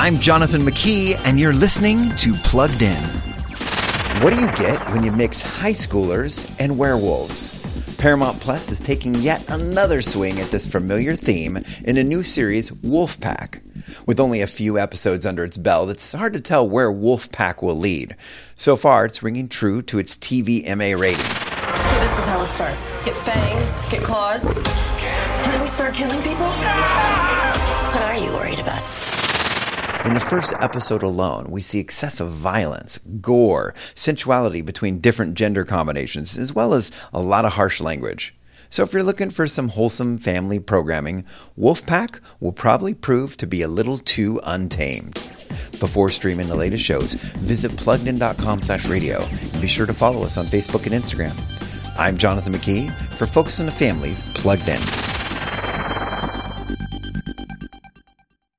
[0.00, 3.02] I'm Jonathan McKee, and you're listening to Plugged In.
[4.22, 7.54] What do you get when you mix high schoolers and werewolves?
[7.98, 12.72] Paramount Plus is taking yet another swing at this familiar theme in a new series,
[12.72, 13.60] Wolf Pack.
[14.06, 17.60] With only a few episodes under its belt, it's hard to tell where Wolf Pack
[17.60, 18.16] will lead.
[18.56, 21.22] So far, it's ringing true to its TVMA rating.
[21.90, 22.88] So this is how it starts.
[23.04, 26.46] Get fangs, get claws, and then we start killing people?
[26.46, 29.09] What are you worried about?
[30.04, 36.38] In the first episode alone, we see excessive violence, gore, sensuality between different gender combinations,
[36.38, 38.34] as well as a lot of harsh language.
[38.70, 43.46] So if you're looking for some wholesome family programming, Wolf Pack will probably prove to
[43.46, 45.14] be a little too untamed.
[45.78, 50.38] Before streaming the latest shows, visit pluggedin.com slash radio and be sure to follow us
[50.38, 51.36] on Facebook and Instagram.
[51.98, 55.09] I'm Jonathan McKee for Focus on the Family's Plugged In.